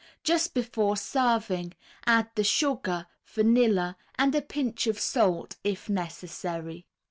[0.23, 1.75] Just before serving,
[2.07, 6.87] add the sugar, vanilla and a pinch of salt, if necessary.